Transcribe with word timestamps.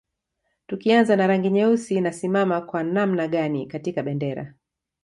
Tukianza 0.67 1.15
na 1.15 1.27
rangi 1.27 1.49
nyeusi 1.49 1.95
inasimama 1.95 2.61
kwa 2.61 2.83
namna 2.83 3.27
gani 3.27 3.65
katika 3.67 4.03
bendera 4.03 4.53